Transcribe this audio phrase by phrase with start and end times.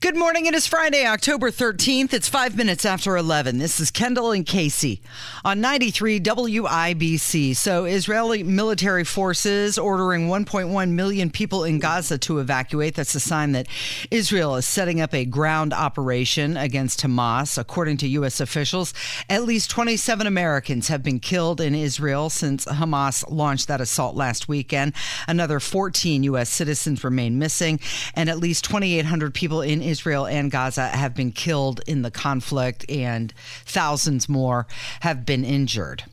[0.00, 0.46] Good morning.
[0.46, 2.12] It is Friday, October 13th.
[2.12, 3.58] It's five minutes after 11.
[3.58, 5.02] This is Kendall and Casey
[5.44, 7.56] on 93 WIBC.
[7.56, 12.94] So, Israeli military forces ordering 1.1 million people in Gaza to evacuate.
[12.94, 13.66] That's a sign that
[14.12, 17.58] Israel is setting up a ground operation against Hamas.
[17.58, 18.38] According to U.S.
[18.38, 18.94] officials,
[19.28, 24.46] at least 27 Americans have been killed in Israel since Hamas launched that assault last
[24.46, 24.92] weekend.
[25.26, 26.50] Another 14 U.S.
[26.50, 27.80] citizens remain missing,
[28.14, 32.84] and at least 2,800 people in Israel and Gaza have been killed in the conflict,
[32.88, 33.32] and
[33.64, 34.66] thousands more
[35.00, 36.04] have been injured.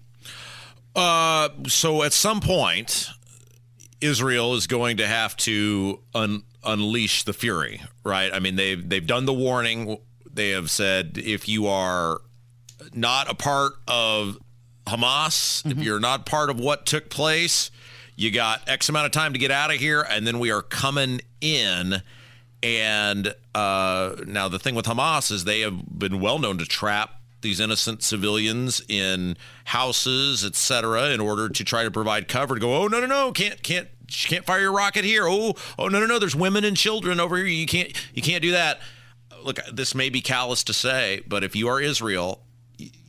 [0.95, 3.09] Uh, so at some point,
[4.01, 8.33] Israel is going to have to un- unleash the fury, right?
[8.33, 9.97] I mean, they've they've done the warning.
[10.31, 12.21] They have said if you are
[12.93, 14.37] not a part of
[14.87, 15.71] Hamas, mm-hmm.
[15.71, 17.71] if you're not part of what took place,
[18.15, 20.61] you got X amount of time to get out of here, and then we are
[20.61, 22.01] coming in.
[22.65, 27.21] And uh, now the thing with Hamas is they have been well known to trap
[27.41, 32.55] these innocent civilians in houses, etc., in order to try to provide cover.
[32.55, 35.27] To go, oh no no no, can't can't can't fire your rocket here.
[35.27, 37.45] Oh oh no no no, there's women and children over here.
[37.45, 38.79] You can't you can't do that.
[39.43, 42.41] Look, this may be callous to say, but if you are Israel,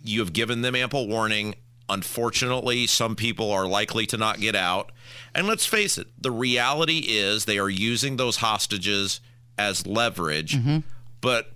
[0.05, 1.55] you have given them ample warning.
[1.89, 4.93] Unfortunately, some people are likely to not get out.
[5.35, 9.21] And let's face it, the reality is they are using those hostages
[9.59, 10.79] as leverage, mm-hmm.
[11.21, 11.53] but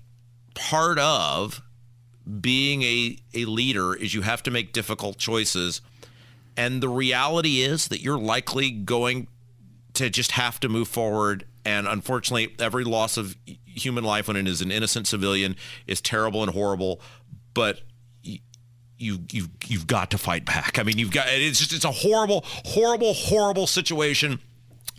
[0.54, 1.62] part of
[2.40, 5.80] being a, a leader is you have to make difficult choices.
[6.56, 9.28] And the reality is that you're likely going
[9.94, 11.44] to just have to move forward.
[11.64, 16.42] And unfortunately, every loss of human life when it is an innocent civilian is terrible
[16.42, 17.00] and horrible.
[17.54, 17.80] But
[19.00, 20.78] you you you've got to fight back.
[20.78, 24.40] I mean, you've got it's just it's a horrible, horrible, horrible situation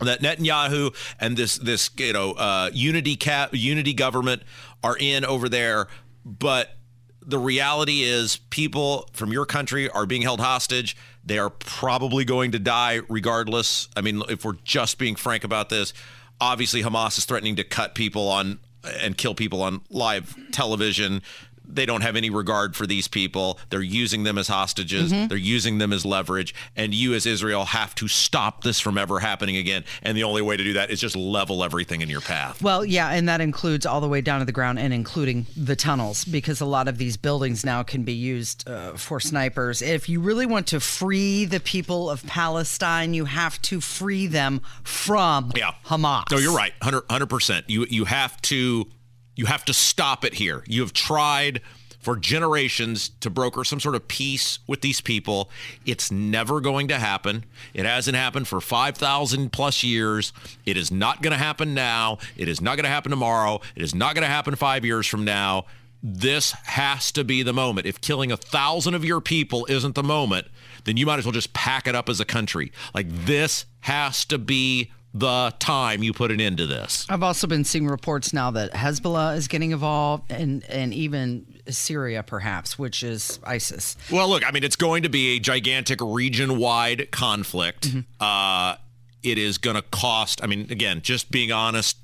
[0.06, 4.42] that Netanyahu and this this you know uh, unity cap unity government
[4.82, 5.88] are in over there,
[6.24, 6.76] but
[7.24, 10.96] the reality is people from your country are being held hostage.
[11.24, 13.88] They are probably going to die regardless.
[13.96, 15.92] I mean, if we're just being frank about this,
[16.40, 18.58] obviously Hamas is threatening to cut people on
[19.00, 21.22] and kill people on live television
[21.66, 23.58] they don't have any regard for these people.
[23.70, 25.12] They're using them as hostages.
[25.12, 25.28] Mm-hmm.
[25.28, 26.54] They're using them as leverage.
[26.76, 29.84] And you, as Israel, have to stop this from ever happening again.
[30.02, 32.62] And the only way to do that is just level everything in your path.
[32.62, 35.76] Well, yeah, and that includes all the way down to the ground and including the
[35.76, 39.82] tunnels, because a lot of these buildings now can be used uh, for snipers.
[39.82, 44.60] If you really want to free the people of Palestine, you have to free them
[44.84, 45.72] from yeah.
[45.86, 46.30] Hamas.
[46.30, 47.68] No, you're right, 100 percent.
[47.68, 48.86] You you have to
[49.34, 50.62] you have to stop it here.
[50.66, 51.60] You have tried
[52.02, 55.48] for generations to broker some sort of peace with these people.
[55.86, 57.44] It's never going to happen.
[57.74, 60.32] It hasn't happened for 5,000 plus years.
[60.66, 62.18] It is not going to happen now.
[62.36, 63.60] It is not going to happen tomorrow.
[63.76, 65.66] It is not going to happen five years from now.
[66.02, 67.86] This has to be the moment.
[67.86, 70.48] If killing a thousand of your people isn't the moment,
[70.82, 72.72] then you might as well just pack it up as a country.
[72.92, 77.06] Like this has to be the time you put an end to this.
[77.08, 82.22] I've also been seeing reports now that Hezbollah is getting involved and and even Syria
[82.22, 83.96] perhaps, which is ISIS.
[84.10, 87.88] Well, look, I mean it's going to be a gigantic region-wide conflict.
[87.88, 88.00] Mm-hmm.
[88.20, 88.76] Uh,
[89.22, 91.98] it is going to cost, I mean again, just being honest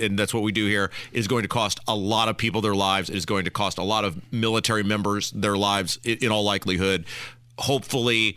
[0.00, 2.74] and that's what we do here is going to cost a lot of people their
[2.74, 3.08] lives.
[3.08, 7.04] It is going to cost a lot of military members their lives in all likelihood.
[7.58, 8.36] Hopefully,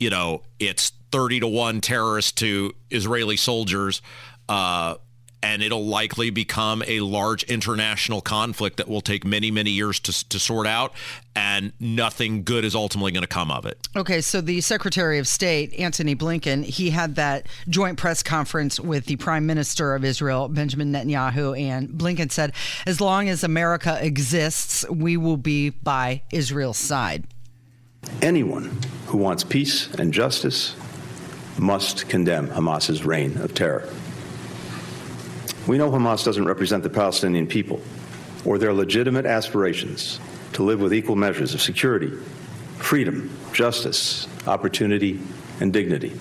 [0.00, 4.02] you know, it's 30 to 1 terrorists to Israeli soldiers.
[4.48, 4.96] Uh,
[5.42, 10.28] and it'll likely become a large international conflict that will take many, many years to,
[10.28, 10.92] to sort out,
[11.34, 13.88] and nothing good is ultimately going to come of it.
[13.96, 19.06] Okay, so the Secretary of State, Antony Blinken, he had that joint press conference with
[19.06, 22.52] the Prime Minister of Israel, Benjamin Netanyahu, and Blinken said,
[22.86, 27.24] as long as America exists, we will be by Israel's side.
[28.22, 30.74] Anyone who wants peace and justice
[31.60, 33.86] must condemn Hamas's reign of terror.
[35.66, 37.82] We know Hamas doesn't represent the Palestinian people
[38.46, 40.18] or their legitimate aspirations
[40.54, 42.10] to live with equal measures of security,
[42.78, 45.20] freedom, justice, opportunity,
[45.60, 46.18] and dignity.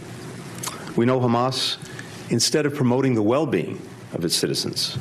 [0.97, 1.77] We know Hamas,
[2.29, 3.81] instead of promoting the well being
[4.11, 4.99] of its citizens,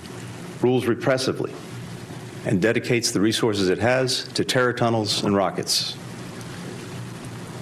[0.62, 1.52] rules repressively
[2.46, 5.96] and dedicates the resources it has to terror tunnels and rockets.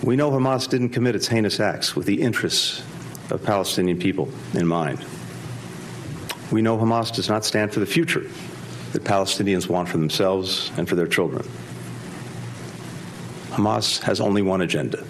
[0.06, 2.80] We know Hamas didn't commit its heinous acts with the interests
[3.30, 5.04] of Palestinian people in mind.
[6.52, 8.30] We We know Hamas does not stand for the future
[8.92, 11.44] that Palestinians want for themselves and for their children.
[13.50, 15.04] Hamas has only one agenda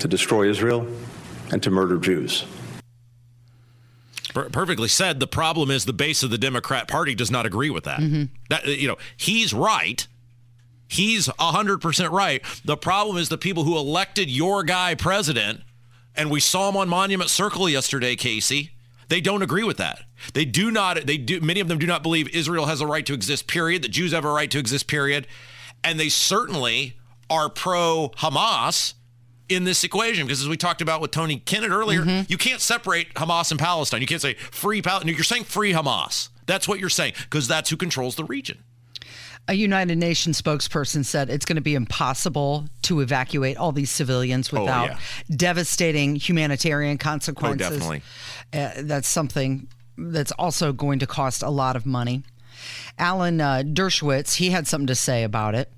[0.00, 0.84] to destroy Israel
[1.52, 2.46] and to murder Jews.
[4.34, 5.20] Perfectly said.
[5.20, 8.00] The problem is the base of the Democrat Party does not agree with that.
[8.00, 8.24] Mm-hmm.
[8.50, 10.04] That you know, he's right.
[10.88, 12.42] He's 100% right.
[12.64, 15.60] The problem is the people who elected your guy president,
[16.16, 18.70] and we saw him on Monument Circle yesterday, Casey.
[19.08, 20.02] They don't agree with that.
[20.34, 23.06] They do not, they do, many of them do not believe Israel has a right
[23.06, 25.26] to exist, period, that Jews have a right to exist, period.
[25.84, 26.94] And they certainly
[27.30, 28.94] are pro Hamas
[29.48, 32.30] in this equation because as we talked about with Tony Kennett earlier, mm-hmm.
[32.30, 34.00] you can't separate Hamas and Palestine.
[34.00, 35.14] You can't say free Palestine.
[35.14, 36.28] You're saying free Hamas.
[36.46, 38.62] That's what you're saying because that's who controls the region.
[39.48, 44.52] A United Nations spokesperson said it's going to be impossible to evacuate all these civilians
[44.52, 45.36] oh, without oh, yeah.
[45.36, 47.66] devastating humanitarian consequences.
[47.66, 48.02] Oh, definitely.
[48.52, 52.24] Uh, that's something that's also going to cost a lot of money.
[52.98, 55.72] Alan uh, Dershowitz, he had something to say about it.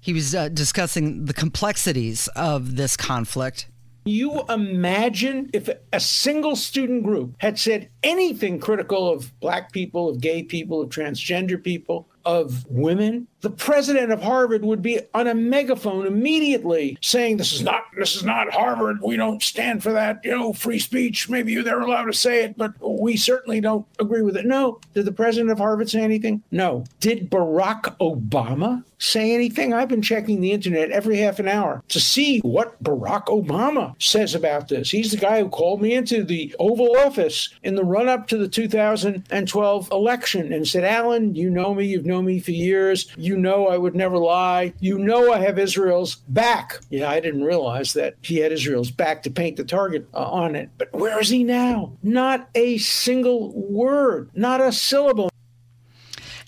[0.00, 3.68] He was uh, discussing the complexities of this conflict.
[4.04, 10.20] You imagine if a single student group had said anything critical of black people, of
[10.20, 15.34] gay people, of transgender people, of women, the president of Harvard would be on a
[15.34, 18.98] megaphone immediately saying, "This is not this is not Harvard.
[19.02, 20.20] We don't stand for that.
[20.24, 21.28] You know, free speech.
[21.28, 24.78] Maybe they're allowed to say it, but we certainly don't agree with it." No.
[24.94, 26.42] Did the president of Harvard say anything?
[26.50, 26.84] No.
[27.00, 29.74] Did Barack Obama say anything?
[29.74, 34.34] I've been checking the internet every half an hour to see what Barack Obama says
[34.34, 34.90] about this.
[34.90, 38.38] He's the guy who called me into the Oval Office in the run up to
[38.38, 41.84] the 2012 election and said, "Alan, you know me.
[41.84, 43.12] You've known me for years.
[43.16, 44.72] You you know I would never lie.
[44.78, 46.78] You know I have Israel's back.
[46.88, 50.54] Yeah, I didn't realize that he had Israel's back to paint the target uh, on
[50.54, 50.70] it.
[50.78, 51.96] But where is he now?
[52.04, 55.30] Not a single word, not a syllable.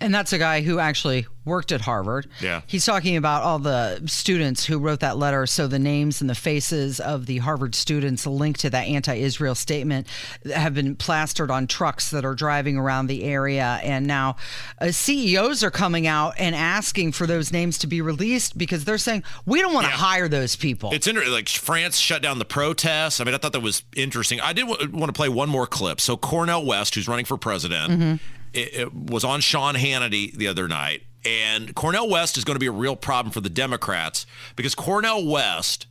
[0.00, 2.26] And that's a guy who actually worked at Harvard.
[2.40, 2.62] Yeah.
[2.66, 5.46] He's talking about all the students who wrote that letter.
[5.46, 9.54] So the names and the faces of the Harvard students linked to that anti Israel
[9.54, 10.08] statement
[10.52, 13.80] have been plastered on trucks that are driving around the area.
[13.82, 14.36] And now
[14.80, 18.98] uh, CEOs are coming out and asking for those names to be released because they're
[18.98, 19.98] saying, we don't want to yeah.
[19.98, 20.92] hire those people.
[20.92, 21.32] It's interesting.
[21.32, 23.20] Like France shut down the protests.
[23.20, 24.40] I mean, I thought that was interesting.
[24.40, 26.00] I did w- want to play one more clip.
[26.00, 28.16] So Cornel West, who's running for president, mm-hmm.
[28.56, 32.60] It, it was on Sean Hannity the other night and Cornel West is going to
[32.60, 35.88] be a real problem for the Democrats because Cornel West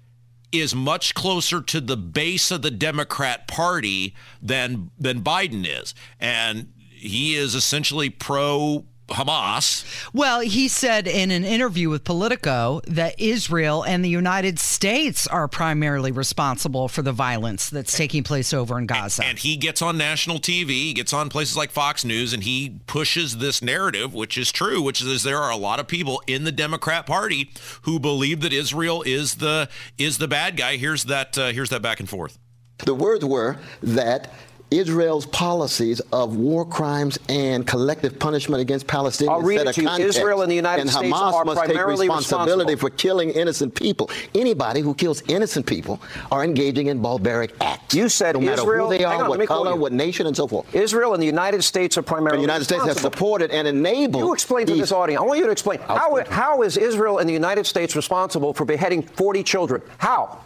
[0.51, 5.93] is much closer to the base of the Democrat Party than than Biden is.
[6.19, 9.85] And he is essentially pro Hamas.
[10.13, 15.47] Well, he said in an interview with Politico that Israel and the United States are
[15.47, 19.21] primarily responsible for the violence that's taking place over in Gaza.
[19.21, 22.43] And, and, he gets on national TV, he gets on places like Fox News, and
[22.43, 26.21] he pushes this narrative, which is true, which is there are a lot of people
[26.25, 27.51] in the Democrat Party
[27.83, 30.77] who believe that Israel is the is the bad guy.
[30.77, 32.39] Here's that uh, here's that back and forth.
[32.79, 34.33] The words were that
[34.71, 39.29] Israel's policies of war crimes and collective punishment against Palestinians.
[39.29, 39.89] I'll read it to you.
[39.89, 43.75] Israel and the United and States Hamas are must primarily take responsibility for killing innocent
[43.75, 44.09] people.
[44.33, 46.01] Anybody who kills innocent people
[46.31, 47.93] are engaging in barbaric acts.
[47.93, 50.47] You said no matter Israel, who they are, on, what color, what nation, and so
[50.47, 50.73] forth.
[50.73, 52.37] Israel and the United States are primarily.
[52.39, 54.23] the United States have supported and enabled.
[54.23, 55.21] You explain to this audience.
[55.21, 58.65] I want you to explain how, how is Israel and the United States responsible for
[58.65, 59.81] beheading 40 children?
[59.97, 60.39] How?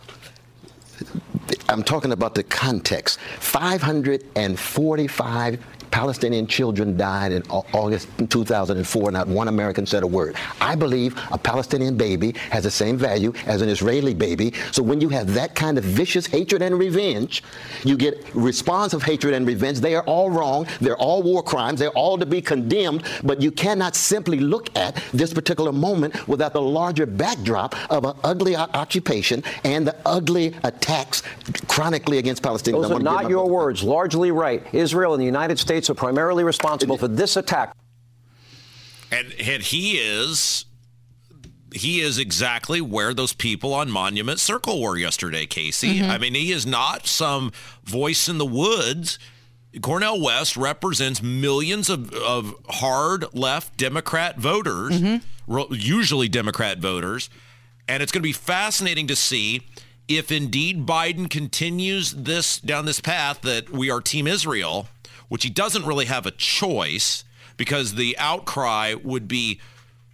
[1.67, 3.19] I'm talking about the context.
[3.39, 5.59] 545
[5.91, 9.11] Palestinian children died in August 2004.
[9.11, 10.35] Not one American said a word.
[10.61, 14.53] I believe a Palestinian baby has the same value as an Israeli baby.
[14.71, 17.43] So when you have that kind of vicious hatred and revenge,
[17.83, 19.79] you get response of hatred and revenge.
[19.79, 20.67] They are all wrong.
[20.81, 21.79] They're all war crimes.
[21.79, 23.03] They're all to be condemned.
[23.23, 28.15] But you cannot simply look at this particular moment without the larger backdrop of an
[28.23, 31.23] ugly occupation and the ugly attacks
[31.67, 32.83] chronically against Palestinians.
[32.83, 33.83] Those are not your words.
[33.83, 34.63] Largely right.
[34.73, 37.73] Israel and the United States States are primarily responsible for this attack.
[39.11, 40.65] And, and he is
[41.73, 45.99] he is exactly where those people on Monument Circle were yesterday, Casey.
[45.99, 46.11] Mm-hmm.
[46.11, 47.51] I mean, he is not some
[47.83, 49.19] voice in the woods.
[49.81, 55.73] Cornel West represents millions of, of hard left Democrat voters, mm-hmm.
[55.73, 57.29] usually Democrat voters.
[57.87, 59.61] And it's going to be fascinating to see
[60.07, 64.87] if indeed Biden continues this down this path that we are Team Israel
[65.29, 67.23] which he doesn't really have a choice
[67.55, 69.59] because the outcry would be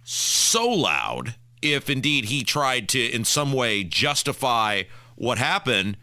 [0.04, 4.82] so loud if indeed he tried to in some way justify
[5.16, 5.96] what happened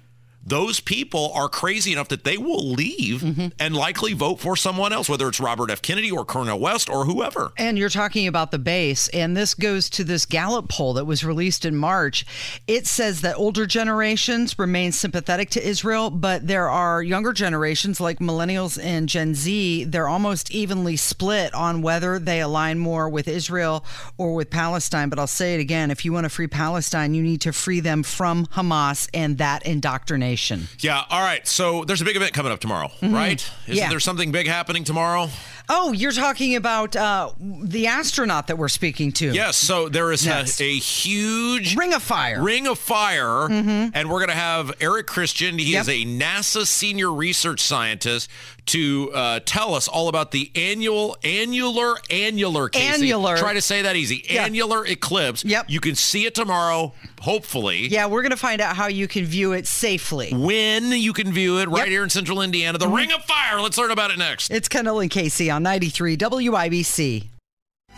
[0.45, 3.47] those people are crazy enough that they will leave Mm-hmm.
[3.59, 5.81] and likely vote for someone else, whether it's Robert F.
[5.81, 7.51] Kennedy or Cornel West or whoever.
[7.57, 11.23] And you're talking about the base, and this goes to this Gallup poll that was
[11.23, 12.25] released in March.
[12.67, 18.19] It says that older generations remain sympathetic to Israel, but there are younger generations like
[18.19, 23.85] millennials and Gen Z, they're almost evenly split on whether they align more with Israel
[24.17, 25.09] or with Palestine.
[25.09, 27.79] But I'll say it again if you want to free Palestine, you need to free
[27.79, 30.32] them from Hamas and that indoctrination.
[30.79, 31.03] Yeah.
[31.09, 31.47] All right.
[31.47, 33.33] So there's a big event coming up tomorrow, right?
[33.41, 33.73] Isn't Mm-hmm.
[33.73, 33.89] Yeah.
[33.89, 35.29] there something big happening tomorrow?
[35.69, 39.31] Oh, you're talking about uh, the astronaut that we're speaking to.
[39.31, 39.55] Yes.
[39.55, 42.41] So there is a, a huge Ring of Fire.
[42.43, 45.57] Ring of Fire, and we're going to have Eric Christian.
[45.57, 48.29] He is a NASA senior research scientist
[48.65, 52.93] to uh, tell us all about the annual, annular, annular, Casey.
[53.03, 53.35] Annular.
[53.37, 54.25] Try to say that easy.
[54.29, 54.45] Yeah.
[54.45, 55.43] Annular eclipse.
[55.43, 55.65] Yep.
[55.69, 57.87] You can see it tomorrow, hopefully.
[57.87, 60.31] Yeah, we're going to find out how you can view it safely.
[60.33, 61.87] When you can view it right Yep.
[61.87, 62.77] here in central Indiana.
[62.77, 63.59] The Ring of Fire.
[63.59, 64.49] Let's learn about it next.
[64.49, 67.27] It's Kendall and Casey on 93 WIBC.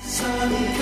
[0.02, 0.75] Sun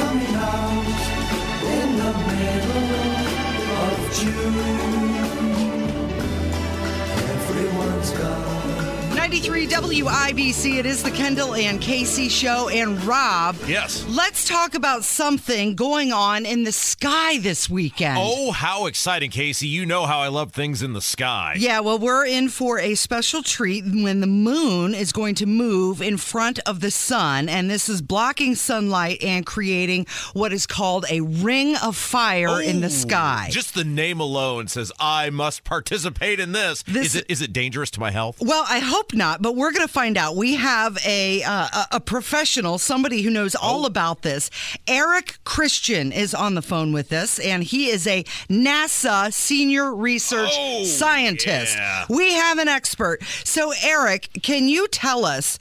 [9.67, 10.77] WIBC.
[10.79, 12.69] It is the Kendall and Casey show.
[12.69, 14.05] And Rob, Yes.
[14.07, 18.17] let's talk about something going on in the sky this weekend.
[18.19, 19.67] Oh, how exciting, Casey.
[19.67, 21.55] You know how I love things in the sky.
[21.57, 26.01] Yeah, well, we're in for a special treat when the moon is going to move
[26.01, 31.05] in front of the sun, and this is blocking sunlight and creating what is called
[31.09, 33.47] a ring of fire in the oh, sky.
[33.51, 36.83] Just the name alone says I must participate in this.
[36.83, 38.37] This- is it is it dangerous to my health?
[38.41, 40.35] Well, I hope not, but we're going to find out.
[40.35, 44.49] We have a, uh, a a professional, somebody who knows all about this.
[44.87, 50.49] Eric Christian is on the phone with us, and he is a NASA senior research
[50.53, 51.75] Oh, scientist.
[51.75, 52.05] yeah.
[52.09, 53.23] We have an expert.
[53.43, 55.59] So, Eric, can you tell us?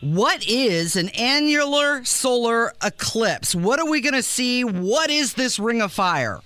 [0.00, 3.54] What is an annular solar eclipse?
[3.54, 4.62] What are we going to see?
[4.62, 6.40] What is this ring of fire?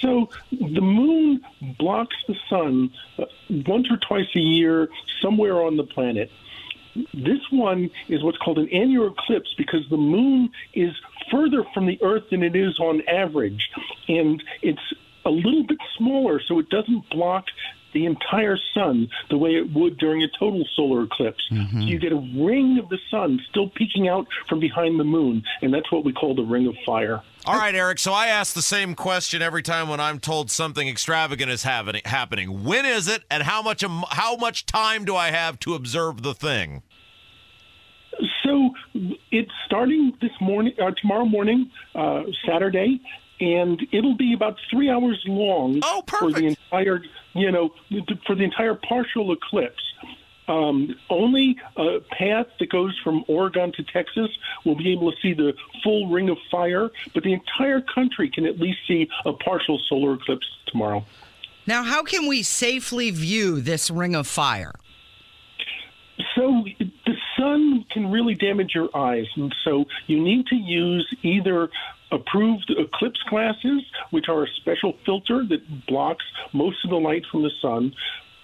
[0.00, 1.44] So the moon
[1.78, 3.24] blocks the sun uh,
[3.66, 4.88] once or twice a year
[5.20, 6.30] somewhere on the planet.
[7.14, 10.92] This one is what's called an annular eclipse because the moon is
[11.30, 13.70] further from the Earth than it is on average,
[14.08, 14.80] and it's
[15.24, 17.44] a little bit smaller, so it doesn't block
[17.92, 21.42] the entire sun the way it would during a total solar eclipse.
[21.48, 25.42] So you get a ring of the sun still peeking out from behind the moon,
[25.62, 27.22] and that's what we call the ring of fire.
[27.46, 27.98] All right, Eric.
[27.98, 32.02] So I ask the same question every time when I'm told something extravagant is happening.
[32.04, 32.64] Happening.
[32.64, 36.34] When is it, and how much how much time do I have to observe the
[36.34, 36.82] thing?
[38.44, 38.70] So
[39.30, 43.00] it's starting this morning, uh, tomorrow morning, uh, Saturday,
[43.40, 47.02] and it'll be about three hours long Oh, for the entire,
[47.34, 47.70] you know,
[48.26, 49.82] for the entire partial eclipse.
[50.48, 54.30] Um, only a path that goes from Oregon to Texas
[54.64, 55.52] will be able to see the
[55.84, 60.14] full ring of fire, but the entire country can at least see a partial solar
[60.14, 61.04] eclipse tomorrow.
[61.66, 64.72] Now, how can we safely view this ring of fire?
[66.34, 71.68] So the sun can really damage your eyes, and so you need to use either
[72.10, 77.42] approved eclipse glasses, which are a special filter that blocks most of the light from
[77.42, 77.92] the sun,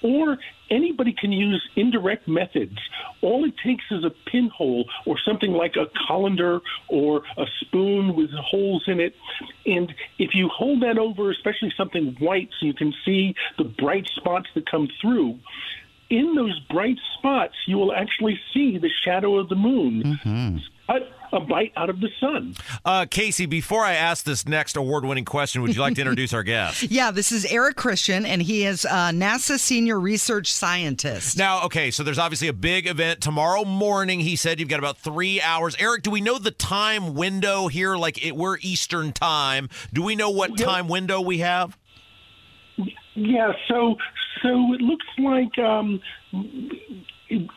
[0.02, 0.36] or
[0.70, 2.76] anybody can use indirect methods.
[3.22, 8.30] All it takes is a pinhole or something like a colander or a spoon with
[8.32, 9.14] holes in it.
[9.64, 14.06] And if you hold that over, especially something white, so you can see the bright
[14.14, 15.38] spots that come through,
[16.10, 20.02] in those bright spots, you will actually see the shadow of the moon.
[20.22, 22.54] Cut a bite out of the sun.
[22.84, 26.42] Uh, Casey, before I ask this next award-winning question, would you like to introduce our
[26.44, 26.82] guest?
[26.84, 31.36] Yeah, this is Eric Christian, and he is a NASA senior research scientist.
[31.36, 34.20] Now, okay, so there's obviously a big event tomorrow morning.
[34.20, 35.74] He said you've got about three hours.
[35.80, 37.96] Eric, do we know the time window here?
[37.96, 39.68] Like it, we're Eastern time.
[39.92, 40.68] Do we know what Yep.
[40.68, 41.76] time window we have?
[43.14, 43.96] Yeah, so
[44.42, 46.00] so it looks like um,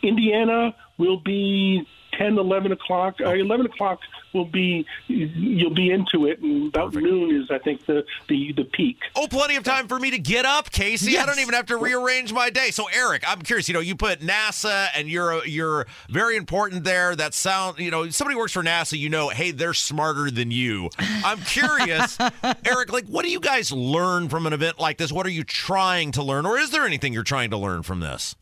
[0.03, 1.86] Indiana will be
[2.17, 3.15] 10, 11 o'clock.
[3.21, 4.00] Uh, 11 o'clock
[4.33, 8.63] will be, you'll be into it, and about noon is, I think, the, the, the
[8.63, 8.97] peak.
[9.15, 11.17] Oh, plenty of time for me to get up, Casey.
[11.17, 12.71] I don't even have to rearrange my day.
[12.71, 13.67] So, Eric, I'm curious.
[13.67, 17.15] You know, you put NASA, and you're you're very important there.
[17.15, 18.97] That sound, you know, somebody works for NASA.
[18.97, 20.89] You know, hey, they're smarter than you.
[21.00, 22.17] I'm curious,
[22.65, 22.91] Eric.
[22.91, 25.12] Like, what do you guys learn from an event like this?
[25.12, 28.00] What are you trying to learn, or is there anything you're trying to learn from
[28.00, 28.36] this?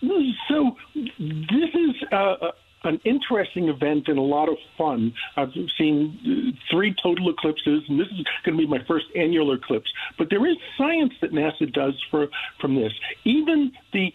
[0.00, 0.76] So
[1.18, 2.52] this is uh,
[2.84, 5.12] an interesting event and a lot of fun.
[5.36, 9.56] I've seen uh, three total eclipses, and this is going to be my first annular
[9.56, 9.90] eclipse.
[10.16, 12.28] But there is science that NASA does for
[12.60, 12.92] from this.
[13.24, 14.12] Even the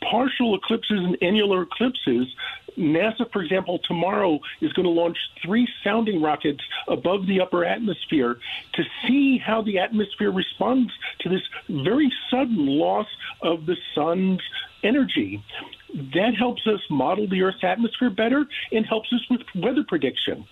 [0.00, 2.28] partial eclipses and annular eclipses,
[2.78, 8.38] NASA, for example, tomorrow is going to launch three sounding rockets above the upper atmosphere
[8.74, 13.06] to see how the atmosphere responds to this very sudden loss
[13.42, 14.40] of the sun's
[14.82, 15.42] energy.
[15.94, 20.44] That helps us model the Earth's atmosphere better and helps us with weather prediction.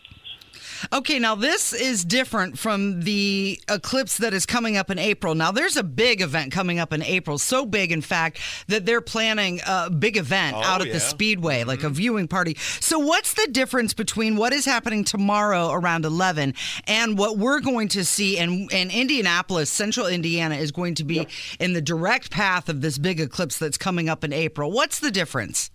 [0.92, 5.34] Okay, now this is different from the eclipse that is coming up in April.
[5.34, 9.00] Now, there's a big event coming up in April, so big, in fact, that they're
[9.00, 10.94] planning a big event Oh, out at yeah.
[10.94, 11.94] the Speedway, like a mm-hmm.
[11.94, 12.56] viewing party.
[12.80, 16.54] So, what's the difference between what is happening tomorrow around 11
[16.86, 21.26] and what we're going to see in, in Indianapolis, central Indiana, is going to be
[21.60, 24.70] in the direct path of this big eclipse that's coming up in April?
[24.70, 25.70] What's the difference?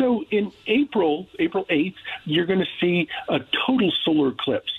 [0.00, 4.72] So in April, April 8th, you're going to see a total solar eclipse.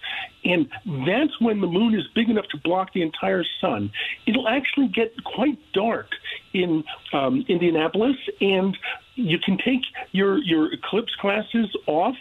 [0.43, 0.67] And
[1.05, 3.91] that's when the moon is big enough to block the entire sun.
[4.25, 6.07] It'll actually get quite dark
[6.53, 8.75] in um, Indianapolis, and
[9.15, 12.15] you can take your, your eclipse glasses off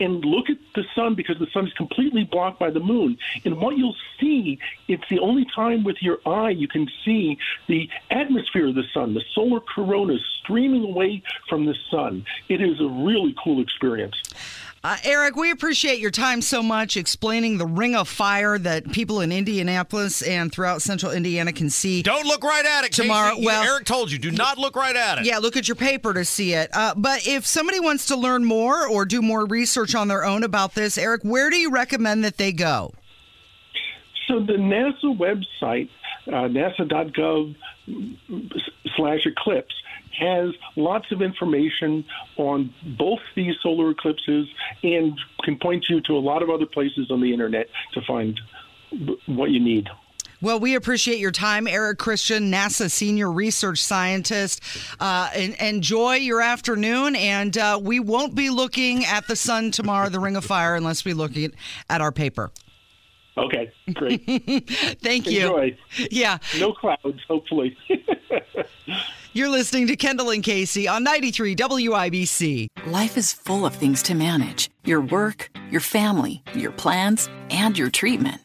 [0.00, 3.18] and look at the sun because the sun is completely blocked by the moon.
[3.44, 7.88] And what you'll see, it's the only time with your eye you can see the
[8.10, 12.24] atmosphere of the sun, the solar corona streaming away from the sun.
[12.48, 14.16] It is a really cool experience.
[14.86, 19.20] Uh, Eric, we appreciate your time so much explaining the ring of fire that people
[19.20, 22.02] in Indianapolis and throughout central Indiana can see.
[22.04, 23.46] Don't look right at it Tomorrow- Casey.
[23.46, 25.24] well- Eric told you, do not look right at it.
[25.24, 26.70] Yeah, look at your paper to see it.
[26.72, 30.44] Uh, but if somebody wants to learn more or do more research on their own
[30.44, 32.92] about this, Eric, where do you recommend that they go?
[34.28, 35.88] So the NASA website,
[36.28, 37.56] uh, nasa.gov
[38.96, 39.74] slash eclipse,
[40.18, 42.04] has lots of information
[42.36, 44.48] on both these solar eclipses
[44.82, 48.40] and can point you to a lot of other places on the internet to find
[49.26, 49.88] what you need.
[50.42, 54.60] Well, we appreciate your time, Eric Christian, NASA senior research scientist.
[55.00, 60.10] Uh, en- enjoy your afternoon, and uh, we won't be looking at the sun tomorrow,
[60.10, 61.52] the Ring of Fire, unless we look at,
[61.88, 62.50] at our paper.
[63.38, 64.24] Okay, great.
[65.00, 65.42] Thank you.
[65.42, 65.76] Enjoy.
[66.10, 67.76] Yeah, No clouds, hopefully.
[69.36, 72.68] you're listening to Kendall and Casey on 93 WIBC.
[72.86, 77.90] Life is full of things to manage your work, your family, your plans, and your
[77.90, 78.40] treatment.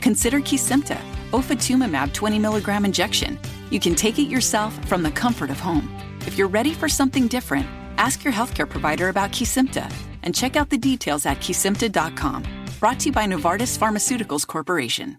[0.00, 0.98] Consider Kesimpta,
[1.30, 3.38] ofatumumab 20 milligram injection.
[3.70, 5.94] You can take it yourself from the comfort of home.
[6.26, 7.66] If you're ready for something different,
[7.98, 9.92] ask your healthcare provider about Kesimpta
[10.22, 12.42] and check out the details at kesimpta.com.
[12.80, 15.18] Brought to you by Novartis Pharmaceuticals Corporation.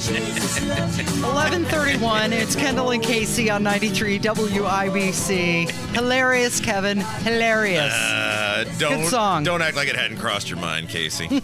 [0.00, 5.70] 1131, it's Kendall and Casey on 93 WIBC.
[5.94, 7.00] Hilarious, Kevin.
[7.00, 7.92] Hilarious.
[7.92, 9.44] Uh, don't, song.
[9.44, 11.28] Don't act like it hadn't crossed your mind, Casey.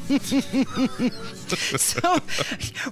[1.77, 2.19] so,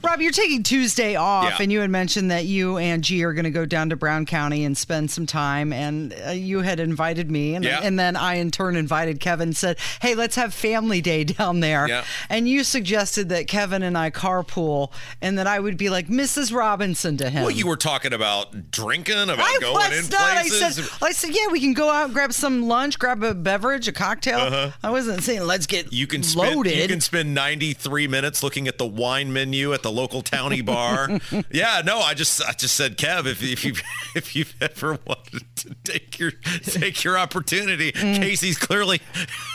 [0.03, 1.62] Rob, you're taking Tuesday off, Yeah.
[1.62, 4.27] and you had mentioned that you and G are going to go down to Brown
[4.27, 5.72] County and spend some time.
[5.72, 7.81] And uh, you had invited me, and, Yeah.
[7.83, 9.55] and then I, in turn, invited Kevin.
[9.55, 12.05] Said, "Hey, let's have family day down there." Yeah.
[12.29, 16.54] And you suggested that Kevin and I carpool, and that I would be like Mrs.
[16.54, 17.42] Robinson to him.
[17.42, 20.20] well, you were talking about drinking, about I going was in not.
[20.20, 20.76] I places.
[20.76, 23.88] said, I said, yeah, we can go out, and grab some lunch, grab a beverage,
[23.88, 24.38] a cocktail.
[24.38, 24.70] Uh-huh.
[24.82, 26.76] I wasn't saying let's get you can spend loaded.
[26.76, 31.20] you can spend 93 minutes looking at the wine menu at the local towny bar.
[31.50, 33.74] yeah, no, I just I just said Kev if if you
[34.14, 36.30] if you've ever wanted to take your
[36.62, 38.16] take your opportunity, Mm.
[38.16, 39.00] Casey's clearly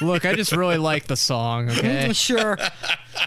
[0.01, 2.13] Look, I just really like the song, okay?
[2.13, 2.57] sure.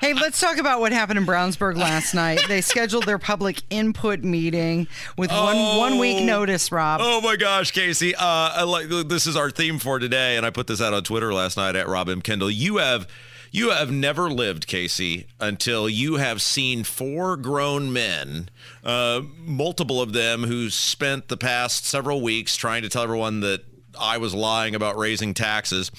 [0.00, 2.40] Hey, let's talk about what happened in Brownsburg last night.
[2.46, 6.24] They scheduled their public input meeting with one one week Oh.
[6.24, 7.00] notice, Rob.
[7.02, 8.14] Oh my gosh, Casey!
[8.16, 11.34] Uh, like this is our theme for today, and I put this out on Twitter
[11.34, 12.22] last night at Rob M.
[12.22, 12.50] Kendall.
[12.50, 13.08] You have
[13.50, 18.50] you have never lived, Casey, until you have seen four grown men,
[18.84, 23.64] uh, multiple of them who spent the past several weeks trying to tell everyone that
[23.98, 25.90] I was lying about raising taxes,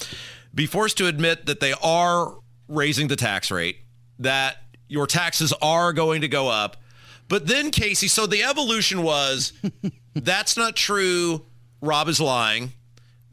[0.56, 2.36] be forced to admit that they are
[2.70, 3.78] raising the tax rate,
[4.20, 4.56] that
[4.88, 6.78] your taxes are going to go up
[7.28, 9.54] But then Casey, so the evolution was
[10.16, 11.46] that's not true.
[11.82, 12.72] Rob is lying.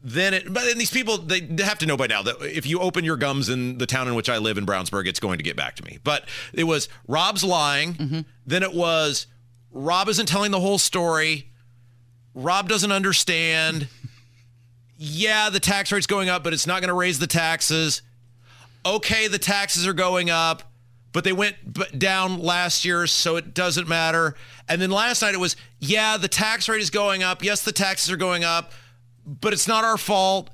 [0.03, 2.65] Then it, but then these people they they have to know by now that if
[2.67, 5.39] you open your gums in the town in which I live in Brownsburg, it's going
[5.39, 5.97] to get back to me.
[6.03, 7.95] But it was Rob's lying.
[7.95, 8.19] Mm-hmm.
[8.45, 9.25] Then it was
[9.71, 11.49] Rob isn't telling the whole story.
[12.35, 13.87] Rob doesn't understand.
[14.99, 18.01] Yeah, the tax rate's going up, but it's not going to raise the taxes.
[18.87, 20.63] Okay, the taxes are going up,
[21.11, 24.35] but they went down last year, so it doesn't matter.
[24.69, 27.43] And then last night it was, yeah, the tax rate is going up.
[27.43, 28.71] Yes, the taxes are going up,
[29.25, 30.49] but it's not our fault,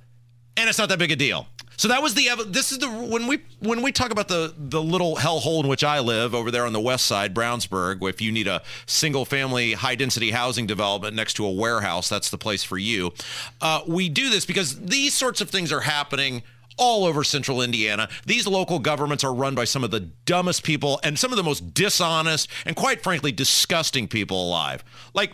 [0.58, 1.46] and it's not that big a deal.
[1.78, 4.82] So that was the this is the when we when we talk about the the
[4.82, 8.08] little hellhole in which I live over there on the west side, Brownsburg.
[8.08, 12.30] If you need a single family high density housing development next to a warehouse, that's
[12.30, 13.13] the place for you.
[13.62, 16.43] Uh, we do this because these sorts of things are happening
[16.77, 18.09] all over central Indiana.
[18.25, 21.43] These local governments are run by some of the dumbest people and some of the
[21.43, 24.83] most dishonest and quite frankly disgusting people alive.
[25.13, 25.33] Like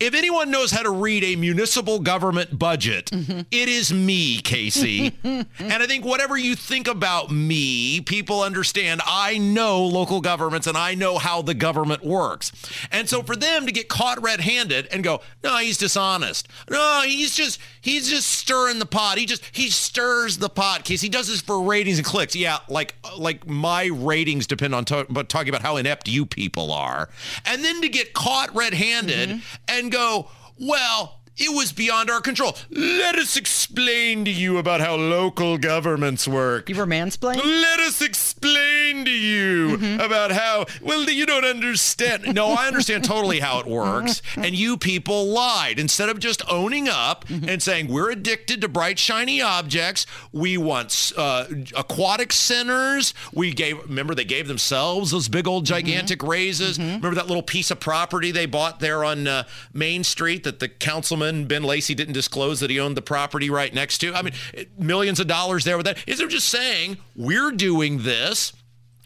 [0.00, 3.40] if anyone knows how to read a municipal government budget, mm-hmm.
[3.50, 5.12] it is me, Casey.
[5.24, 10.76] and I think whatever you think about me, people understand I know local governments and
[10.76, 12.52] I know how the government works.
[12.92, 16.48] And so for them to get caught red-handed and go, "No, he's dishonest.
[16.70, 19.18] No, he's just he's just stirring the pot.
[19.18, 21.06] He just he stirs the pot, Casey.
[21.06, 22.36] He does this for ratings and clicks.
[22.36, 27.08] Yeah, like like my ratings depend on talking about how inept you people are.
[27.46, 29.38] And then to get caught red-handed mm-hmm.
[29.68, 32.56] and go, well, it was beyond our control.
[32.70, 36.68] Let us explain to you about how local governments work.
[36.68, 37.44] You were mansplaining?
[37.44, 40.00] Let us explain to you mm-hmm.
[40.00, 42.34] about how, well, you don't understand.
[42.34, 44.22] No, I understand totally how it works.
[44.28, 44.44] Mm-hmm.
[44.44, 45.78] And you people lied.
[45.78, 47.48] Instead of just owning up mm-hmm.
[47.48, 53.14] and saying, we're addicted to bright, shiny objects, we want uh, aquatic centers.
[53.32, 56.78] We gave, remember, they gave themselves those big old gigantic raises.
[56.78, 60.68] Remember that little piece of property they bought there on uh, Main Street that the
[60.68, 64.14] councilman, Ben Lacey, didn't disclose that he owned the property right next to?
[64.14, 64.34] I mean,
[64.78, 65.98] millions of dollars there with that.
[66.06, 68.52] Is they're just saying, we're doing this.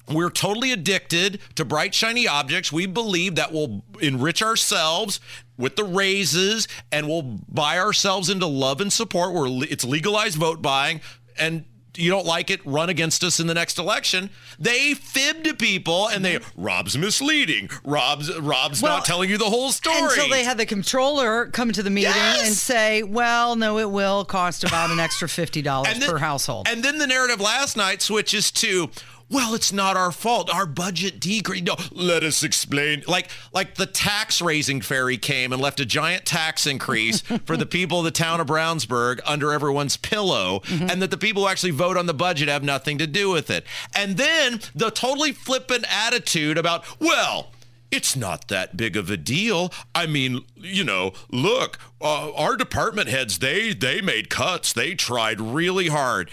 [0.08, 2.72] We're totally addicted to bright, shiny objects.
[2.72, 5.20] We believe that will enrich ourselves
[5.56, 9.32] with the raises and we'll buy ourselves into love and support.
[9.32, 11.00] Where it's legalized vote buying.
[11.38, 11.64] And
[11.96, 14.30] you don't like it, run against us in the next election.
[14.58, 17.68] They fib to people and they, Rob's misleading.
[17.84, 19.96] Rob's Rob's Well, not telling you the whole story.
[19.98, 22.46] Until they had the controller come to the meeting Yes!
[22.46, 26.66] and say, well, no, it will cost about an extra $50 And then- per household.
[26.68, 28.90] And then the narrative last night switches to,
[29.30, 30.52] well, it's not our fault.
[30.52, 31.64] Our budget decreased.
[31.64, 33.02] No, let us explain.
[33.06, 37.66] Like, like the tax raising fairy came and left a giant tax increase for the
[37.66, 41.70] people of the town of Brownsburg under everyone's pillow, and that the people who actually
[41.70, 43.66] vote on the budget have nothing to do with it.
[43.94, 47.52] And then the totally flippant attitude about, well,
[47.92, 49.70] it's not that big of a deal.
[49.94, 54.72] I mean, you know, look, uh, our department heads they they made cuts.
[54.72, 56.30] They tried really hard.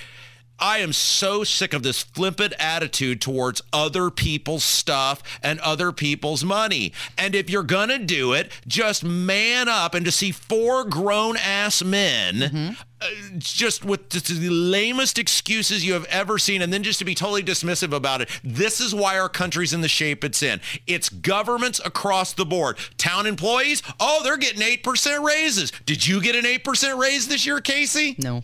[0.60, 6.44] I am so sick of this flippant attitude towards other people's stuff and other people's
[6.44, 6.94] money.
[7.18, 11.38] And if you're going to do it, just man up and to see four grown
[11.38, 16.84] ass men uh, just with just the lamest excuses you have ever seen and then
[16.84, 18.30] just to be totally dismissive about it.
[18.44, 20.60] This is why our country's in the shape it's in.
[20.86, 22.78] It's governments across the board.
[22.98, 25.72] Town employees, oh, they're getting 8% raises.
[25.86, 28.16] Did you get an 8% raise this year, Casey?
[28.18, 28.44] No.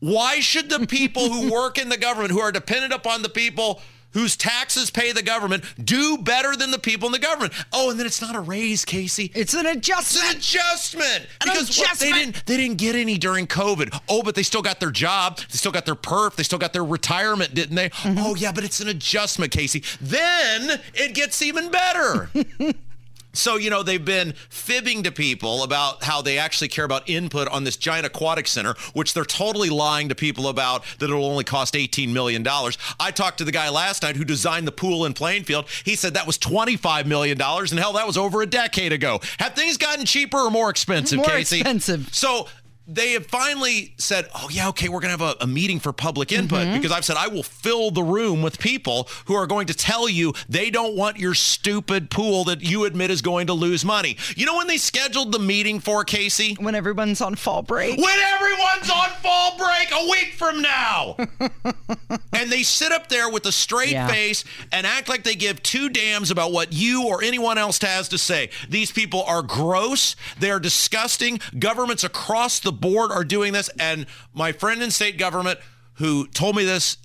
[0.00, 3.80] Why should the people who work in the government, who are dependent upon the people
[4.12, 7.52] whose taxes pay the government, do better than the people in the government?
[7.72, 9.30] Oh, and then it's not a raise, Casey.
[9.34, 10.36] It's an adjustment.
[10.36, 11.26] It's an adjustment.
[11.40, 13.96] An because what, they didn't they didn't get any during COVID.
[14.08, 15.38] Oh, but they still got their job.
[15.38, 16.34] They still got their perf.
[16.34, 17.90] They still got their retirement, didn't they?
[17.90, 18.18] Mm-hmm.
[18.18, 19.84] Oh yeah, but it's an adjustment, Casey.
[20.00, 22.30] Then it gets even better.
[23.32, 27.48] So, you know, they've been fibbing to people about how they actually care about input
[27.48, 31.44] on this giant aquatic center, which they're totally lying to people about that it'll only
[31.44, 32.46] cost $18 million.
[32.98, 35.66] I talked to the guy last night who designed the pool in Plainfield.
[35.84, 39.20] He said that was $25 million, and hell, that was over a decade ago.
[39.38, 41.60] Have things gotten cheaper or more expensive, More Casey?
[41.60, 42.12] expensive.
[42.12, 42.48] So
[42.94, 45.92] they have finally said, oh, yeah, okay, we're going to have a, a meeting for
[45.92, 46.74] public input Mm-hmm.
[46.74, 50.08] because I've said I will fill the room with people who are going to tell
[50.08, 54.16] you they don't want your stupid pool that you admit is going to lose money.
[54.36, 56.56] You know when they scheduled the meeting for Casey?
[56.60, 57.96] when everyone's on fall break.
[57.98, 61.16] When everyone's on fall break a week from now.
[62.32, 64.08] and they sit up there with a straight Yeah.
[64.08, 68.08] face and act like they give two damns about what you or anyone else has
[68.08, 68.50] to say.
[68.68, 70.16] These people are gross.
[70.38, 71.40] They are disgusting.
[71.58, 73.70] Governments across the board are doing this.
[73.78, 75.58] And my friend in state government
[75.94, 76.96] who told me this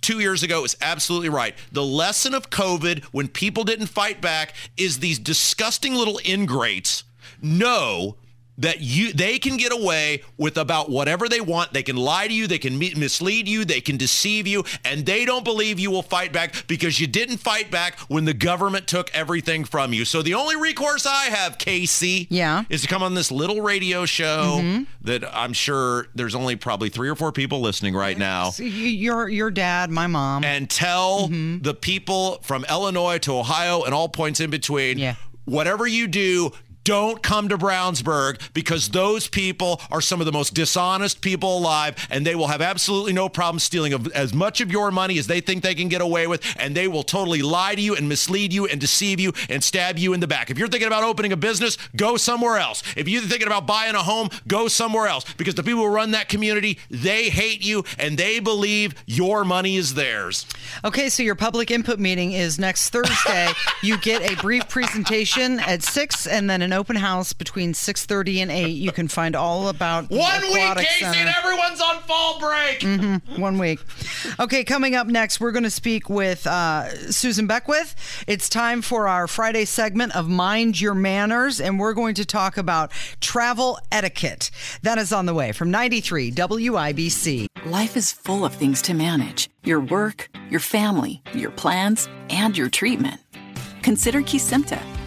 [0.00, 1.54] two years ago is absolutely right.
[1.72, 7.04] The lesson of COVID, when people didn't fight back, is these disgusting little ingrates
[7.42, 8.16] know
[8.58, 11.72] that you they can get away with about whatever they want.
[11.72, 15.24] They can lie to you, they can mislead you, they can deceive you, and they
[15.24, 19.10] don't believe you will fight back because you didn't fight back when the government took
[19.14, 20.04] everything from you.
[20.04, 22.64] So the only recourse I have, Casey, Yeah.
[22.68, 24.86] is to come on this little radio show Mhm.
[25.02, 28.52] that I'm sure there's only probably three or four people listening right now.
[28.58, 31.58] Your your dad, my mom, and tell Mm-hmm.
[31.62, 35.14] the people from Illinois to Ohio and all points in between, Yeah
[35.48, 36.50] whatever you do,
[36.86, 42.06] don't come to Brownsburg because those people are some of the most dishonest people alive
[42.10, 45.40] and they will have absolutely no problem stealing as much of your money as they
[45.40, 48.52] think they can get away with and they will totally lie to you and mislead
[48.52, 50.48] you and deceive you and stab you in the back.
[50.48, 52.84] If you're thinking about opening a business, go somewhere else.
[52.96, 56.12] If you're thinking about buying a home, go somewhere else because the people who run
[56.12, 60.46] that community, they hate you and they believe your money is theirs.
[60.84, 63.50] Okay, so your public input meeting is next Thursday.
[63.82, 68.40] you get a brief presentation at six, and then an open house between six thirty
[68.40, 68.76] and eight.
[68.76, 71.18] You can find all about the One week, Casey, center.
[71.18, 72.80] and everyone's on fall break.
[72.80, 73.80] Mhm, one week.
[74.38, 77.94] Okay, coming up next, we're going to speak with uh, Susan Beckwith.
[78.26, 82.56] It's time for our Friday segment of Mind Your Manners, and we're going to talk
[82.56, 84.50] about travel etiquette.
[84.82, 87.46] That is on the way from 93 WIBC.
[87.66, 92.68] Life is full of things to manage your work, your family, your plans, and your
[92.68, 93.20] treatment.
[93.82, 94.80] Consider Kesimpta,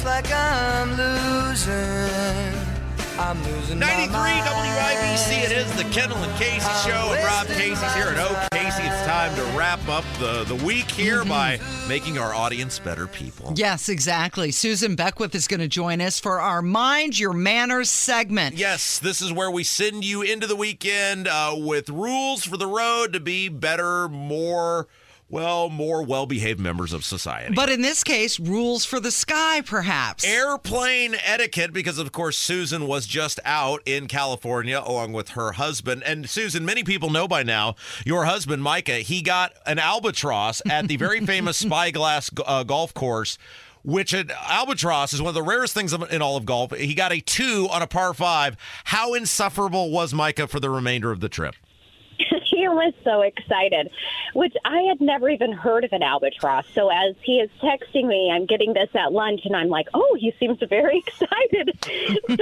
[0.00, 1.74] Looks like I'm losing.
[3.18, 4.46] I'm losing 93 my mind.
[4.46, 5.44] WIBC.
[5.44, 8.08] It is the Kendall and Casey show, and Rob Casey's here.
[8.08, 12.34] And oh, Casey, it's time to wrap up the, the week here by making our
[12.34, 13.52] audience better people.
[13.56, 14.52] Yes, exactly.
[14.52, 18.56] Susan Beckwith is going to join us for our Mind Your Manners segment.
[18.56, 22.66] Yes, this is where we send you into the weekend uh, with rules for the
[22.66, 24.88] road to be better, more,
[25.30, 27.54] well, more well behaved members of society.
[27.54, 30.24] But in this case, rules for the sky, perhaps.
[30.24, 36.02] Airplane etiquette, because of course Susan was just out in California along with her husband.
[36.04, 38.98] And Susan, many people know by now your husband Micah.
[38.98, 43.38] He got an albatross at the very famous Spyglass uh, golf course.
[43.82, 46.76] Which an albatross is one of the rarest things in all of golf.
[46.76, 48.58] He got a two on a par five.
[48.84, 51.54] How insufferable was Micah for the remainder of the trip?
[52.50, 53.90] He was so excited,
[54.34, 56.66] which I had never even heard of an albatross.
[56.74, 60.16] So as he is texting me, I'm getting this at lunch, and I'm like, "Oh,
[60.18, 61.78] he seems very excited."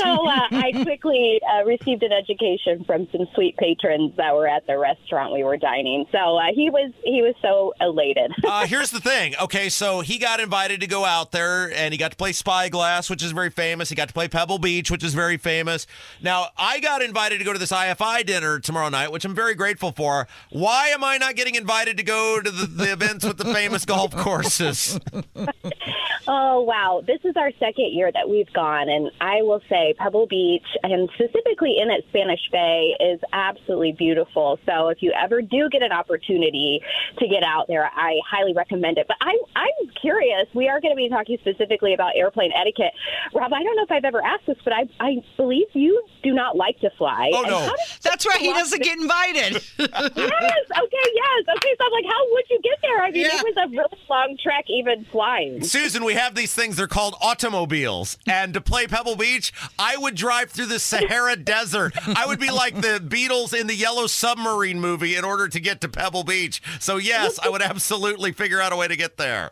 [0.00, 4.66] so uh, I quickly uh, received an education from some sweet patrons that were at
[4.66, 6.06] the restaurant we were dining.
[6.12, 8.32] So uh, he was he was so elated.
[8.44, 9.34] uh, here's the thing.
[9.40, 13.10] Okay, so he got invited to go out there and he got to play Spyglass,
[13.10, 13.88] which is very famous.
[13.88, 15.86] He got to play Pebble Beach, which is very famous.
[16.22, 19.54] Now, I got invited to go to this IFI dinner tomorrow night, which I'm very
[19.54, 20.28] grateful for.
[20.50, 23.84] Why am I not getting invited to go to the, the events with the famous
[23.84, 24.98] golf courses?
[26.30, 27.02] Oh, wow.
[27.06, 31.08] This is our second year that we've gone, and I will say Pebble Beach, and
[31.14, 34.58] specifically in at Spanish Bay, is absolutely beautiful.
[34.66, 36.82] So if you ever do get an opportunity
[37.18, 39.06] to get out there, I highly recommend it.
[39.08, 40.46] But I, I'm curious.
[40.54, 42.92] We are going to be talking specifically about airplane etiquette.
[43.34, 46.34] Rob, I don't know if I've ever asked this, but I, I believe you do
[46.34, 47.30] not like to fly.
[47.32, 47.74] Oh, no.
[48.02, 48.40] That's right.
[48.40, 49.52] He doesn't get invited.
[49.78, 49.88] yes.
[49.88, 51.08] Okay.
[51.14, 51.44] Yes.
[51.56, 51.72] Okay.
[51.78, 53.00] So I'm like, how would you get there?
[53.02, 55.64] I mean, it was a really long trek, even flying.
[55.64, 56.76] Susan, we have these things.
[56.76, 58.18] They're called automobiles.
[58.26, 61.94] And to play Pebble Beach, I would drive through the Sahara Desert.
[62.16, 65.80] I would be like the Beatles in the Yellow Submarine movie in order to get
[65.82, 66.60] to Pebble Beach.
[66.80, 69.50] So, yes, I would absolutely figure out a way to get there.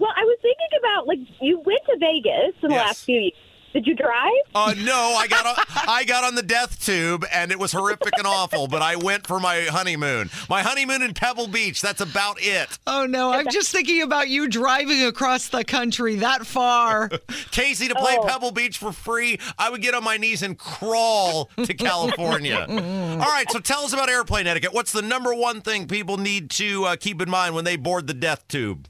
[0.00, 2.86] Well, I was thinking about like you went to Vegas in the Yes.
[2.86, 3.32] last few years.
[3.74, 4.30] Did you drive?
[4.54, 5.54] Uh, no, I got on,
[5.88, 8.68] I got on the death tube and it was horrific and awful.
[8.68, 10.30] But I went for my honeymoon.
[10.48, 11.82] My honeymoon in Pebble Beach.
[11.82, 12.78] That's about it.
[12.86, 17.10] Oh no, I'm just thinking about you driving across the country that far.
[17.50, 18.24] Casey, to play Oh.
[18.28, 22.64] Pebble Beach for free, I would get on my knees and crawl to California.
[22.68, 24.72] All right, so tell us about airplane etiquette.
[24.72, 28.06] What's the number one thing people need to uh, keep in mind when they board
[28.06, 28.86] the death tube?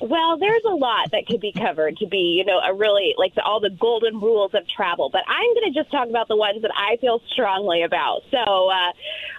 [0.00, 3.34] Well, there's a lot that could be covered to be, you know, a really like
[3.34, 5.10] the, all the golden rules of travel.
[5.12, 8.22] But I'm going to just talk about the ones that I feel strongly about.
[8.30, 8.92] So, uh,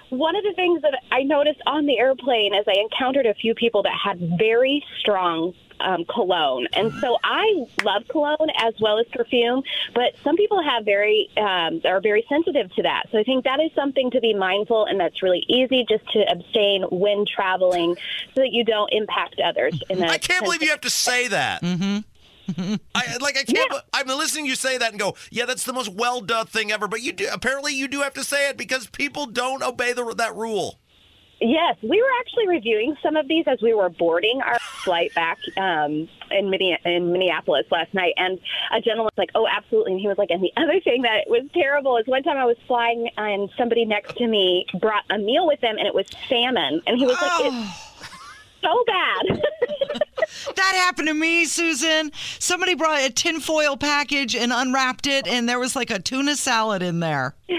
[0.10, 3.56] one of the things that I noticed on the airplane is I encountered a few
[3.56, 9.06] people that had very strong um, cologne, and so I love cologne as well as
[9.12, 9.63] perfume.
[9.94, 13.04] But some people have very um, are very sensitive to that.
[13.12, 16.20] So I think that is something to be mindful, and that's really easy just to
[16.32, 17.96] abstain when traveling,
[18.34, 19.82] so that you don't impact others.
[19.89, 21.62] In a I can't believe you have to say that.
[21.62, 22.00] Mm-hmm.
[22.96, 23.72] I like I can't.
[23.94, 26.88] I'm listening you say that and go, yeah, that's the most well done thing ever.
[26.88, 30.13] But you do apparently you do have to say it because people don't obey the,
[30.17, 30.80] that rule.
[31.44, 35.40] Yes, we were actually reviewing some of these as we were boarding our flight back
[35.58, 36.54] um, in,
[36.86, 38.14] in Minneapolis last night.
[38.18, 38.40] And
[38.72, 41.28] a gentleman was like, "Oh, absolutely," and he was like, "And the other thing that
[41.28, 45.18] was terrible is one time I was flying and somebody next to me brought a
[45.18, 47.92] meal with them, and it was salmon, and he was like." It's
[48.62, 49.42] so bad.
[50.56, 52.12] that happened to me, Susan.
[52.38, 56.84] Somebody brought a tinfoil package and unwrapped it, and there was like a tuna salad
[56.84, 57.34] in there.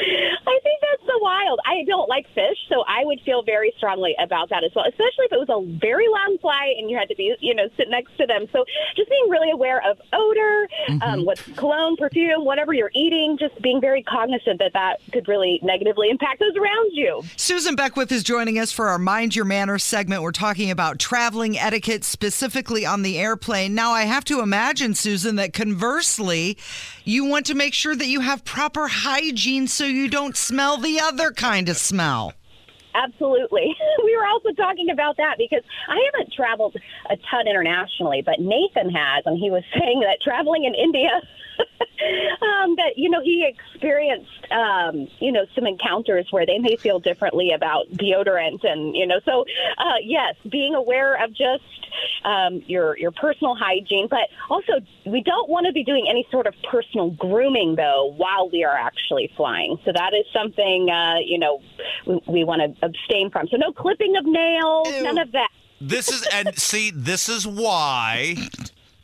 [0.00, 1.60] I think that's so wild.
[1.64, 5.26] I don't like fish, so I would feel very strongly about that as well, especially
[5.26, 7.88] if it was a very long flight and you had to be, you know, sit
[7.88, 8.46] next to them.
[8.52, 8.64] So
[8.96, 10.68] just being really aware of odor,
[11.02, 15.60] um, what's cologne, perfume, whatever you're eating, just being very cognizant that that could really
[15.62, 17.22] negatively impact those around you.
[17.36, 20.22] Susan Beckwith is joining us for our Mind Your Manners segment.
[20.22, 23.74] We're talking about traveling etiquette, specifically on the airplane.
[23.74, 26.56] Now, I have to imagine, Susan, that conversely,
[27.04, 31.00] you want to make sure that you have proper hygiene so you don't smell the
[31.00, 32.34] other kind of smell.
[32.94, 33.76] Absolutely.
[34.02, 36.74] We were also talking about that because I haven't traveled
[37.10, 41.10] a ton internationally, but Nathan has, and he was saying that traveling in India,
[42.42, 46.98] um, that, you know, he experienced, um, you know, some encounters where they may feel
[46.98, 48.64] differently about deodorant.
[48.64, 49.44] And, you know, so,
[49.78, 51.62] uh, yes, being aware of just
[52.24, 54.72] um, your, your personal hygiene, but also
[55.06, 58.76] we don't want to be doing any sort of personal grooming, though, while we are
[58.76, 59.78] actually flying.
[59.84, 61.60] So that is something, uh, you know,
[62.06, 63.48] we, we want to abstain from.
[63.48, 65.48] So no clipping of nails, none of that.
[65.80, 68.36] This is and see, this is why,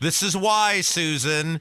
[0.00, 1.61] this is why, Susan.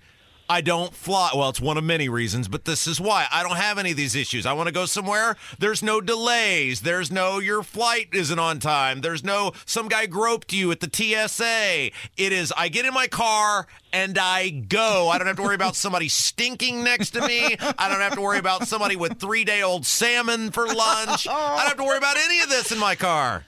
[0.50, 1.32] I don't fly.
[1.36, 3.26] Well, it's one of many reasons, but this is why.
[3.32, 4.46] I don't have any of these issues.
[4.46, 5.36] I want to go somewhere.
[5.58, 6.82] There's no delays.
[6.82, 9.02] There's no your flight isn't on time.
[9.02, 11.92] There's no some guy groped you at the TSA.
[12.18, 15.10] It is I get in my car and I go.
[15.10, 17.56] I don't have to worry about somebody stinking next to me.
[17.80, 21.28] I don't have to worry about somebody with three day old salmon for lunch.
[21.28, 23.46] I don't have to worry about any of this in my car.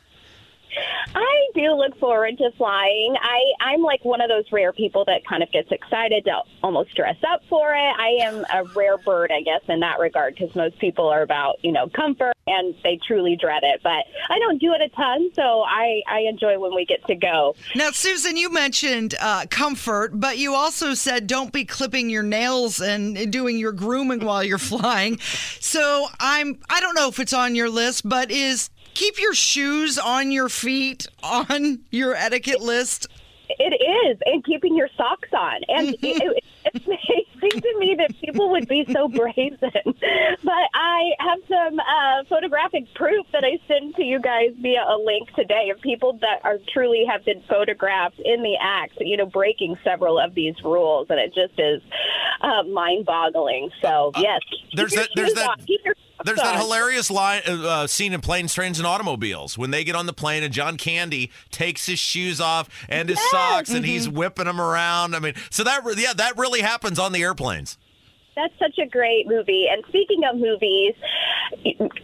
[1.15, 3.15] I do look forward to flying.
[3.21, 6.95] I, I'm like one of those rare people that kind of gets excited to almost
[6.95, 7.93] dress up for it.
[7.97, 11.63] I am a rare bird, I guess, in that regard, because most people are about,
[11.63, 13.81] you know, comfort and they truly dread it.
[13.83, 17.15] But I don't do it a ton, so I, I enjoy when we get to
[17.15, 17.55] go.
[17.75, 22.79] Now, Susan, you mentioned uh, comfort, but you also said don't be clipping your nails
[22.79, 25.19] and doing your grooming while you're flying.
[25.19, 29.99] So I'm I don't know if it's on your list, but is keep your shoes
[29.99, 33.07] on your feet on your etiquette list?
[33.47, 35.61] It is, and keeping your socks on.
[35.69, 36.87] And it, it's
[37.41, 39.59] amazing to me that people would be so brazen.
[40.43, 44.97] But I have some uh, photographic proof that I send to you guys via a
[45.03, 49.25] link today of people that are truly have been photographed in the act, you know,
[49.25, 51.07] breaking several of these rules.
[51.09, 51.81] And it just is
[52.41, 53.69] uh, mind boggling.
[53.81, 54.41] So, yes.
[54.73, 55.57] There's that- there's that- on.
[55.65, 59.57] Keep your socks There's that hilarious line uh, uh, scene in Planes, Trains, and Automobiles
[59.57, 63.19] when they get on the plane and John Candy takes his shoes off and his
[63.29, 65.15] socks and he's whipping them around.
[65.15, 67.77] I mean, so that yeah, that really happens on the airplanes.
[68.37, 69.65] That's such a great movie.
[69.67, 70.93] And speaking of movies,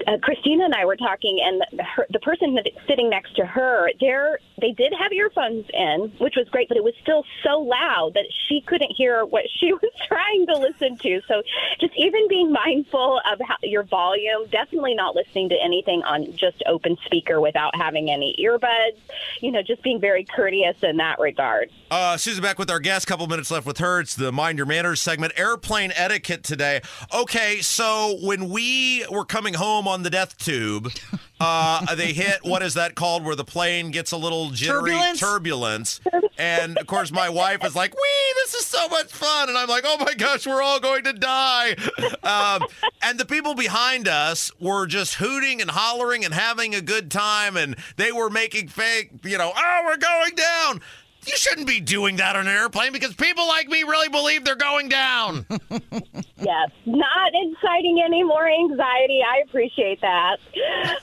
[0.07, 4.39] uh, Christina and I were talking, and her, the person sitting next to her, there
[4.59, 8.25] they did have earphones in, which was great, but it was still so loud that
[8.47, 11.21] she couldn't hear what she was trying to listen to.
[11.27, 11.43] So,
[11.79, 16.63] just even being mindful of how, your volume, definitely not listening to anything on just
[16.65, 18.97] open speaker without having any earbuds.
[19.39, 21.69] You know, just being very courteous in that regard.
[21.91, 23.05] Uh, Susan Beckwith our guest.
[23.05, 23.99] Couple minutes left with her.
[23.99, 25.33] It's the Mind Your Manners segment.
[25.37, 26.81] Airplane etiquette today.
[27.13, 30.91] Okay, so when we were coming home on the death tube,
[31.39, 33.25] Uh, they hit what is that called?
[33.25, 35.19] Where the plane gets a little jittery Turbulence?
[35.19, 36.01] turbulence.
[36.37, 39.67] And of course, my wife is like, "Wee, this is so much fun!" And I'm
[39.67, 41.75] like, "Oh my gosh, we're all going to die!"
[42.23, 42.65] Um,
[43.01, 47.57] and the people behind us were just hooting and hollering and having a good time,
[47.57, 50.81] and they were making fake, you know, "Oh, we're going down."
[51.25, 54.55] You shouldn't be doing that on an airplane because people like me really believe they're
[54.55, 55.45] going down.
[56.43, 59.21] Yes, not inciting any more anxiety.
[59.25, 60.37] I appreciate that.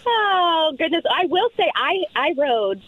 [0.06, 2.82] Oh goodness, I will say I I rode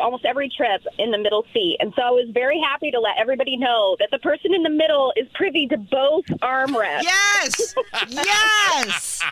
[0.00, 3.12] almost every trip in the middle seat, and so I was very happy to let
[3.20, 7.04] everybody know that the person in the middle is privy to both armrests.
[7.04, 7.74] Yes,
[8.08, 9.22] yes.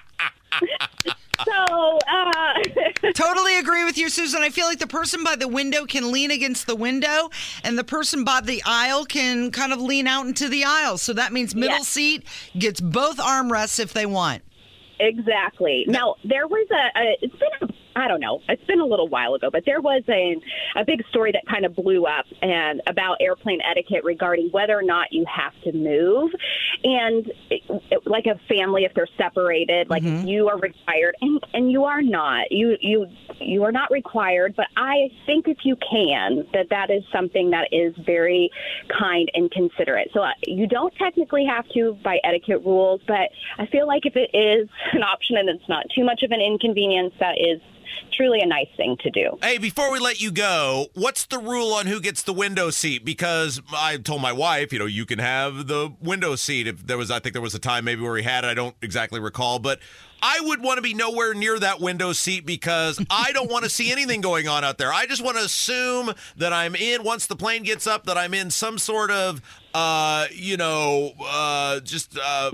[1.45, 4.43] So, uh, totally agree with you, Susan.
[4.43, 7.31] I feel like the person by the window can lean against the window,
[7.65, 10.99] and the person by the aisle can kind of lean out into the aisle.
[10.99, 11.89] So that means middle Yes.
[11.89, 12.25] seat
[12.59, 14.43] gets both armrests if they want.
[14.99, 15.85] Exactly.
[15.89, 18.41] Now there was a, a it's been a, I don't know.
[18.49, 20.37] It's been a little while ago, but there was a
[20.77, 24.83] a big story that kind of blew up and about airplane etiquette regarding whether or
[24.83, 26.31] not you have to move,
[26.85, 31.41] and it, it- like a family if they're separated, like if you are required and
[31.53, 33.07] and you are not, you you
[33.41, 37.69] you are not required, but I think if you can, that that is something that
[37.73, 38.51] is very
[38.99, 40.11] kind and considerate.
[40.13, 44.15] So uh, you don't technically have to by etiquette rules, but I feel like if
[44.17, 47.61] it is an option and it's not too much of an inconvenience, that is
[48.17, 49.39] truly a nice thing to do.
[49.43, 53.05] Hey, before we let you go, what's the rule on who gets the window seat?
[53.05, 56.67] Because I told my wife, you know, you can have the window seat.
[56.67, 58.49] If there was, I think there was a time maybe where he had it.
[58.49, 59.79] I don't exactly recall, but
[60.23, 63.71] I would want to be nowhere near that window seat because I don't want to
[63.71, 64.93] see anything going on out there.
[64.93, 68.35] I just want to assume that I'm in once the plane gets up that I'm
[68.35, 69.41] in some sort of
[69.73, 72.51] uh you know uh just uh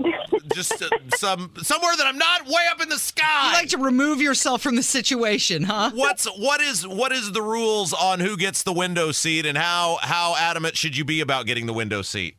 [0.53, 3.47] just uh, some somewhere that I'm not way up in the sky.
[3.47, 5.91] You like to remove yourself from the situation, huh?
[5.93, 9.97] What's what is what is the rules on who gets the window seat and how
[10.01, 12.35] how adamant should you be about getting the window seat?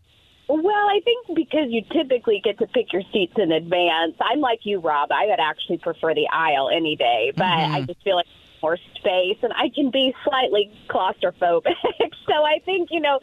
[0.49, 4.15] Well, I think because you typically get to pick your seats in advance.
[4.21, 5.13] I'm like you, Rob.
[5.13, 8.27] I would actually prefer the aisle any day, but I just feel like
[8.63, 11.75] more space, and I can be slightly claustrophobic.
[12.27, 13.21] so I think you know,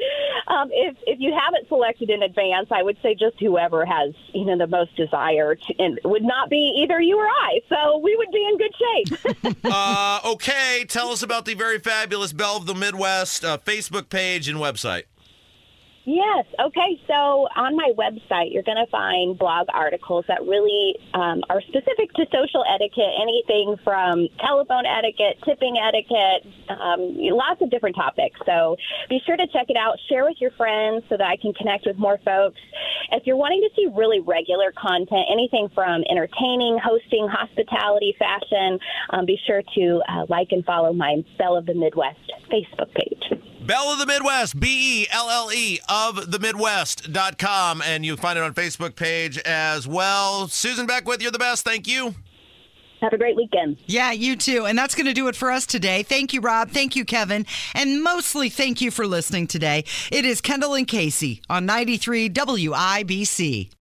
[0.47, 4.45] um, if if you haven't selected in advance, I would say just whoever has you
[4.45, 7.59] know the most desire, to, and would not be either you or I.
[7.69, 9.65] So we would be in good shape.
[9.65, 14.47] uh, okay, tell us about the very fabulous Belle of the Midwest uh, Facebook page
[14.47, 15.03] and website.
[16.05, 16.45] Yes.
[16.61, 17.01] Okay.
[17.07, 22.13] So on my website, you're going to find blog articles that really um, are specific
[22.13, 28.39] to social etiquette, anything from telephone etiquette, tipping etiquette, um, lots of different topics.
[28.45, 28.77] So
[29.09, 31.87] be sure to check it out, share with your friends so that I can connect
[31.87, 32.61] with more folks.
[33.11, 38.77] If you're wanting to see really regular content, anything from entertaining, hosting, hospitality, fashion,
[39.09, 43.54] um, be sure to uh, like and follow my Belle of the Midwest Facebook page.
[43.65, 47.81] Belle of the Midwest, B E L L E of the Midwest.com.
[47.81, 50.47] And you find it on Facebook page as well.
[50.47, 51.65] Susan Beckwith, you're the best.
[51.65, 52.13] Thank you.
[53.01, 53.77] Have a great weekend.
[53.85, 54.65] Yeah, you too.
[54.65, 56.03] And that's going to do it for us today.
[56.03, 56.69] Thank you, Rob.
[56.71, 57.45] Thank you, Kevin.
[57.73, 59.83] And mostly thank you for listening today.
[60.11, 63.69] It is Kendall and Casey on 93 WIBC.